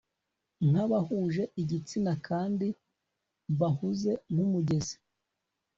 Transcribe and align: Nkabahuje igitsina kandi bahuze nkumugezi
Nkabahuje 0.69 1.43
igitsina 1.61 2.13
kandi 2.27 2.67
bahuze 3.59 4.11
nkumugezi 4.31 4.95